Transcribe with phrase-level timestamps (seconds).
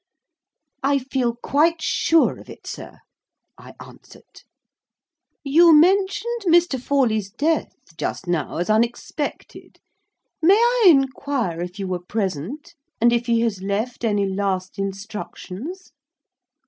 [0.81, 3.01] "I feel quite sure of it, sir,"
[3.55, 4.41] I answered.
[5.43, 6.81] "You mentioned Mr.
[6.81, 9.77] Forley's death, just now, as unexpected.
[10.41, 15.91] May I inquire if you were present, and if he has left any last instructions?"